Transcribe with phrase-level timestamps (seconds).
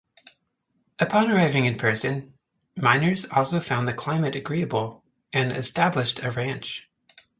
[0.97, 2.33] Upon arriving in person,
[2.75, 6.89] Meiners also found the climate agreeable, and established a ranch.